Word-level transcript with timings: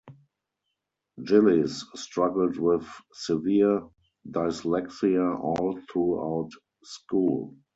Gillies 1.23 1.85
struggled 1.93 2.57
with 2.57 2.83
severe 3.13 3.83
dyslexia 4.27 5.39
all 5.39 5.79
throughout 5.93 6.49
school. 6.83 7.55